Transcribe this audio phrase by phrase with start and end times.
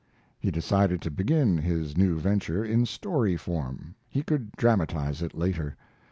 [0.39, 3.93] He decided to begin his new venture in story form.
[4.09, 5.75] He could dramatize it later.